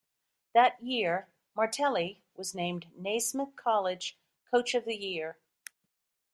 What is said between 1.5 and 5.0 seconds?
Martelli was named Naismith College Coach of the